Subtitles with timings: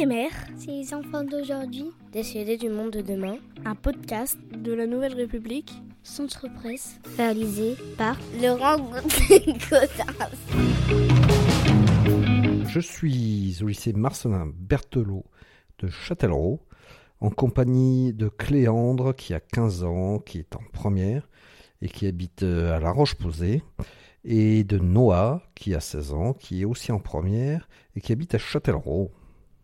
[0.00, 1.92] Mère, C'est les enfants d'aujourd'hui.
[2.12, 5.70] décédés du monde de demain, un podcast de la Nouvelle République.
[6.02, 6.98] Centre Presse.
[7.16, 10.26] réalisé par Laurent Gaudin.
[12.66, 15.24] Je suis au lycée Marcelin Berthelot
[15.78, 16.60] de Châtellerault
[17.20, 21.28] en compagnie de Cléandre qui a 15 ans, qui est en première
[21.82, 23.62] et qui habite euh, à La Roche-Posay
[24.24, 28.34] et de Noah qui a 16 ans, qui est aussi en première et qui habite
[28.34, 29.12] à Châtellerault.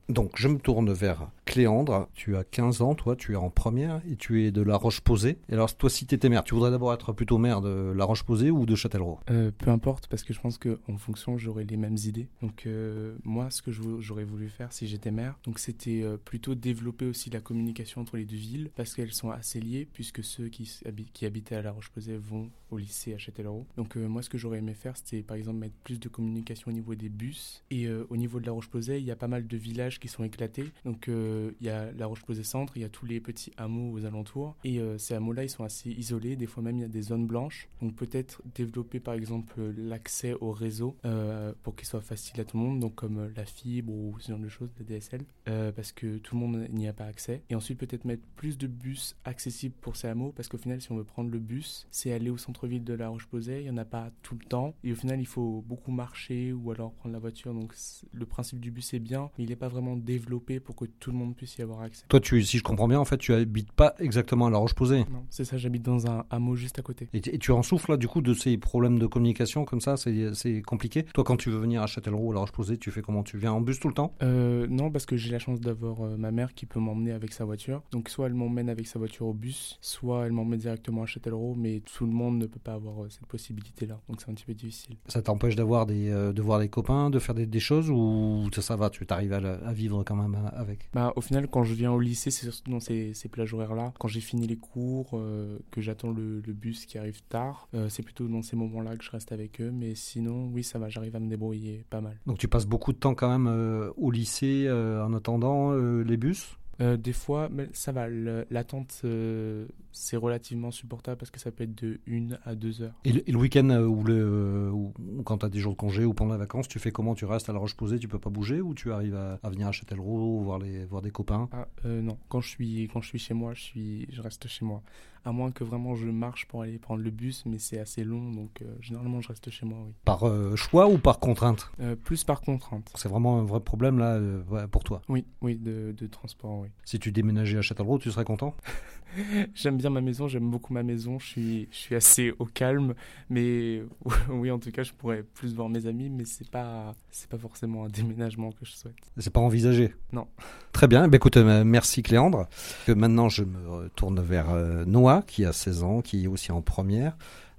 [0.08, 4.00] Donc je me tourne vers Cléandre, tu as 15 ans, toi tu es en première
[4.10, 5.36] et tu es de La Roche-Posay.
[5.48, 8.04] Et alors toi si tu étais maire, tu voudrais d'abord être plutôt maire de La
[8.04, 9.18] Roche-Posay ou de Châtellerault?
[9.30, 12.28] Euh, peu importe, parce que je pense qu'en fonction, j'aurais les mêmes idées.
[12.42, 17.06] Donc, euh, moi, ce que j'aurais voulu faire si j'étais maire, c'était euh, plutôt développer
[17.06, 20.80] aussi la communication entre les deux villes, parce qu'elles sont assez liées, puisque ceux qui,
[21.12, 23.66] qui habitaient à La Roche-Posay vont au lycée à Châtellerault.
[23.76, 26.74] Donc, moi, ce que j'aurais aimé faire, c'était par exemple mettre plus de communication au
[26.74, 27.64] niveau des bus.
[27.70, 30.24] Et au niveau de La Roche-Posay, il y a pas mal de villages qui sont
[30.24, 30.66] éclatés.
[30.84, 33.92] Donc, euh, il y a La Roche-Posay centre, il y a tous les petits hameaux
[33.92, 34.56] aux alentours.
[34.64, 36.36] Et euh, ces hameaux-là, ils sont assez isolés.
[36.36, 37.68] Des fois même, il y a des zones blanches.
[37.82, 42.44] Donc, peut-être développer par exemple euh, l'accès au réseau euh, pour qu'il soit facile à
[42.44, 45.22] tout le monde, donc comme euh, la fibre ou ce genre de choses, la DSL,
[45.48, 47.42] euh, parce que tout le monde n'y a pas accès.
[47.50, 50.92] Et ensuite, peut-être mettre plus de bus accessibles pour ces hameaux, parce qu'au final, si
[50.92, 53.76] on veut prendre le bus, c'est aller au centre-ville de La Roche-Posay, il n'y en
[53.76, 54.74] a pas tout le temps.
[54.84, 57.54] Et au final, il faut beaucoup marcher ou alors prendre la voiture.
[57.54, 57.74] Donc,
[58.12, 61.10] le principe du bus est bien, mais il n'est pas vraiment développé pour que tout
[61.10, 62.04] le monde puisse y avoir accès.
[62.08, 65.00] Toi, tu, si je comprends bien, en fait, tu habites pas exactement à La Roche-Posay.
[65.10, 67.08] Non, c'est ça, j'habite dans un hameau juste à côté.
[67.12, 69.80] Et, tu- et tu en souffles là du coup de ces problèmes de communication comme
[69.80, 71.04] ça, c'est c'est compliqué?
[71.14, 73.22] Toi, quand tu veux venir à Châtellerault ou à La Roche-Posay, tu fais comment?
[73.22, 74.14] Tu viens en bus tout le temps?
[74.22, 77.32] Euh, non, parce que j'ai la chance d'avoir euh, ma mère qui peut m'emmener avec
[77.32, 77.82] sa voiture.
[77.92, 81.54] Donc soit elle m'emmène avec sa voiture au bus, soit elle m'emmène directement à Châtellerault,
[81.56, 84.00] mais tout le monde ne peut pas avoir euh, cette possibilité-là.
[84.08, 84.96] Donc c'est un petit peu difficile.
[85.06, 88.62] Ça t'empêche d'avoir des, de voir des copains, de faire des, des choses ou ça,
[88.62, 88.90] ça va?
[88.90, 91.72] Tu t'arrives à, la- à vivre quand même euh, avec Bah, au final, quand je
[91.74, 93.94] viens au lycée, c'est surtout dans ces, ces plages horaires-là.
[93.98, 97.88] Quand j'ai fini les cours, euh, que j'attends le, le bus qui arrive tard, euh,
[97.88, 99.70] c'est plutôt dans ces moments-là que je reste avec eux.
[99.70, 102.18] Mais sinon, oui, ça va, j'arrive à me débrouiller pas mal.
[102.26, 106.58] Donc tu passes beaucoup de temps quand même euh, au lycée en attendant les bus?
[106.80, 111.64] Euh, des fois, mais ça va, l'attente, euh, c'est relativement supportable parce que ça peut
[111.64, 112.94] être de 1 à 2 heures.
[113.04, 115.72] Et le, et le week-end euh, ou, le, ou, ou quand tu as des jours
[115.72, 117.16] de congé ou pendant les vacances, tu fais comment?
[117.16, 119.66] Tu restes à La Roche-Posay, tu peux pas bouger ou tu arrives à, à venir
[119.66, 121.48] à Châtellerault, voir, les, voir des copains?
[121.52, 124.64] Ah, non, quand je, suis, quand je suis chez moi, je, suis, je reste chez
[124.64, 124.82] moi.
[125.24, 128.30] À moins que vraiment je marche pour aller prendre le bus, mais c'est assez long,
[128.30, 129.92] donc généralement je reste chez moi, oui.
[130.04, 130.24] Par
[130.56, 131.70] choix ou par contrainte?
[132.04, 132.90] Plus par contrainte.
[132.94, 134.20] C'est vraiment un vrai problème là
[134.68, 135.02] pour toi?
[135.08, 136.67] Oui, oui, de, de transport, oui.
[136.84, 138.54] Si tu déménageais à Châtellerault, tu serais content
[139.54, 142.94] J'aime bien ma maison, j'aime beaucoup ma maison, je suis, je suis assez au calme,
[143.30, 143.82] mais
[144.30, 147.38] oui, en tout cas, je pourrais plus voir mes amis, mais c'est pas, c'est pas
[147.38, 148.94] forcément un déménagement que je souhaite.
[149.16, 150.26] C'est pas envisagé Non.
[150.72, 151.08] Très bien.
[151.08, 152.48] Ben, écoute, euh, merci Cléandre.
[152.86, 156.52] Que maintenant, je me tourne vers euh, Noah, qui a 16 ans, qui est aussi
[156.52, 157.16] en première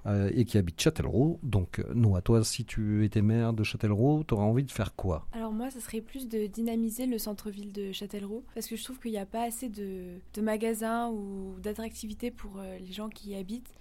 [0.09, 1.39] euh, et qui habite Châtellerault.
[1.43, 4.95] Donc, euh, Noah, toi, si tu étais maire de Châtellerault, tu aurais envie de faire
[4.95, 5.27] quoi?
[5.33, 8.99] Alors moi, ça serait plus de dynamiser le centre-ville de Châtellerault, parce que je trouve
[8.99, 13.35] qu'il n'y a pas assez de, magasins ou d'attractivités pour euh, les gens qui y
[13.35, 13.73] habitent.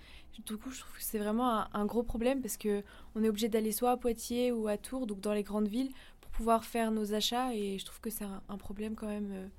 [0.47, 2.83] Du coup, je trouve que c'est vraiment un, gros problème, parce que
[3.15, 5.91] on est obligé d'aller soit à Poitiers ou à Tours, donc dans les grandes villes,
[6.21, 9.50] pour pouvoir faire nos achats, et je trouve que c'est un, problème quand même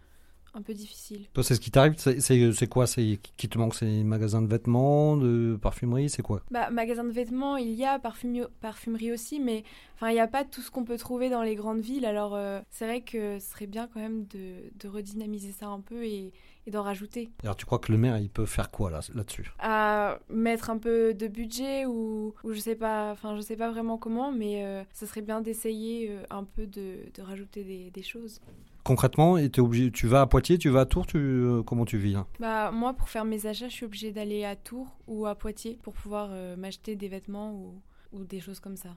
[0.54, 1.28] un peu difficile.
[1.34, 5.18] Toi, c'est ce qui t'arrive C'est quoi C'est qui te manque C'est magasins de vêtements,
[5.18, 6.42] de parfumerie C'est quoi?
[6.52, 9.64] Bah, magasin de vêtements, il y a, parfumerie aussi, mais
[9.96, 12.06] enfin, il n'y a pas tout ce qu'on peut trouver dans les grandes villes.
[12.06, 15.82] Alors, euh, c'est vrai que ce serait bien quand même de, de redynamiser ça un
[15.82, 16.32] peu et,
[16.66, 17.30] et d'en rajouter.
[17.44, 19.52] Alors, tu crois que le maire, il peut faire quoi là- là-dessus?
[19.60, 23.70] À mettre un peu de budget ou, ou je sais pas, enfin, je sais pas
[23.70, 27.92] vraiment comment, mais euh, ce serait bien d'essayer euh, un peu de, de rajouter des,
[27.92, 28.42] des choses.
[28.84, 31.97] Concrètement, t'es obligé, tu vas à Poitiers, tu vas à Tours, tu, euh, comment tu
[31.97, 32.25] vis hein?
[32.40, 35.78] Bah, moi, pour faire mes achats, je suis obligée d'aller à Tours ou à Poitiers
[35.84, 37.81] pour pouvoir euh, m'acheter des vêtements ou,
[38.13, 38.95] ou des choses comme ça.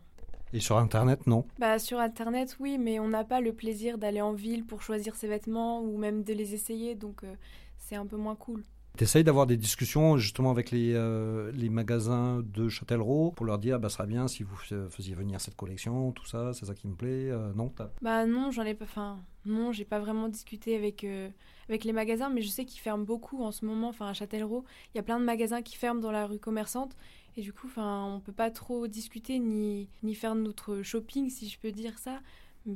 [0.54, 1.46] Et sur Internet, non?
[1.58, 5.14] Bah sur internet oui mais on n'a pas le plaisir d'aller en ville pour choisir
[5.14, 7.34] ses vêtements ou même de les essayer donc euh,
[7.78, 8.62] c'est un peu moins cool.
[8.96, 13.80] T'essayes d'avoir des discussions justement avec les, euh, les magasins de Châtellerault pour leur dire
[13.80, 16.74] bah, ce serait bien si vous f- faisiez venir cette collection, tout ça, c'est ça
[16.74, 17.30] qui me plaît.
[17.30, 17.72] euh, non
[18.02, 21.30] Bah non j'en ai pas enfin non j'ai pas vraiment discuté avec euh,
[21.68, 24.64] avec les magasins mais je sais qu'ils ferment beaucoup en ce moment enfin à Châtellerault
[24.94, 26.94] il y a plein de magasins qui ferment dans la rue commerçante
[27.36, 31.48] et du coup enfin on peut pas trop discuter ni ni faire notre shopping si
[31.48, 32.20] je peux dire ça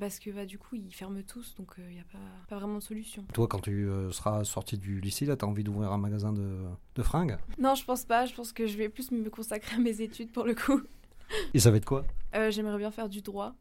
[0.00, 2.18] parce que bah, du coup ils ferment tous donc il n'y a pas,
[2.48, 3.24] pas vraiment de solution.
[3.32, 6.58] Toi, quand tu euh, seras sorti du lycée, là, t'as envie d'ouvrir un magasin de,
[6.94, 7.36] de fringues?
[7.58, 10.32] Non je pense pas je pense que je vais plus me consacrer à mes études
[10.32, 10.80] pour le coup.
[11.54, 12.04] Et ça va être quoi?
[12.34, 13.54] Euh, J'aimerais bien faire du droit.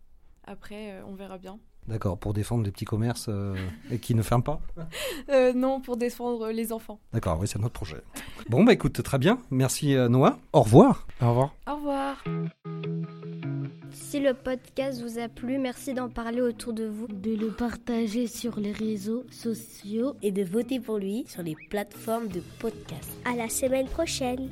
[0.48, 1.60] Après, euh, on verra bien.
[1.88, 3.56] D'accord, pour défendre les petits commerces euh,
[3.92, 4.60] et qui ne ferment pas?
[5.30, 7.00] Euh, non, pour défendre les enfants.
[7.12, 8.01] D'accord, oui, c'est notre projet.
[8.50, 9.39] Bon, bah écoute, très bien.
[9.50, 10.38] Merci euh, Noah.
[10.54, 11.07] Au revoir.
[11.22, 11.56] Au revoir.
[11.68, 12.24] Au revoir.
[14.16, 17.06] Si le podcast vous a plu, merci d'en parler autour de vous.
[17.10, 22.30] De le partager sur les réseaux sociaux et de voter pour lui sur les plateformes
[22.30, 23.12] de podcast.
[23.26, 24.52] À la semaine prochaine.